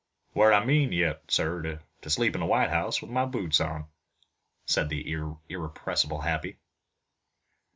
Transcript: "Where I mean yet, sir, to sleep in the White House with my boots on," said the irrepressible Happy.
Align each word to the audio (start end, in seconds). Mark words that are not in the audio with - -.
"Where 0.33 0.51
I 0.51 0.65
mean 0.65 0.91
yet, 0.91 1.25
sir, 1.29 1.79
to 2.01 2.09
sleep 2.09 2.33
in 2.33 2.39
the 2.41 2.47
White 2.47 2.71
House 2.71 3.03
with 3.03 3.11
my 3.11 3.23
boots 3.27 3.61
on," 3.61 3.85
said 4.65 4.89
the 4.89 5.07
irrepressible 5.47 6.21
Happy. 6.21 6.57